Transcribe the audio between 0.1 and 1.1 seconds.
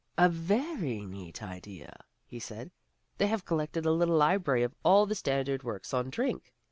"A very